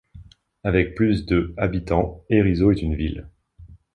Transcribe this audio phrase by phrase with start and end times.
[0.63, 3.29] Avec plus de habitants, Herisau est une ville.